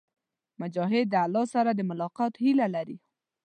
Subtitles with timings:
[0.61, 2.97] مجاهد د الله سره د ملاقات هيله لري.